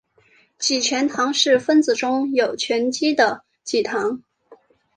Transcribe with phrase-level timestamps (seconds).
[0.57, 4.23] 己醛糖是分子中有醛基的己糖。